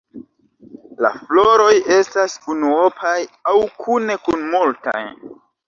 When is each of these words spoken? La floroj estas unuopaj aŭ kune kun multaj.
La 1.05 1.11
floroj 1.17 1.75
estas 1.99 2.39
unuopaj 2.55 3.13
aŭ 3.55 3.57
kune 3.85 4.19
kun 4.27 4.51
multaj. 4.59 5.07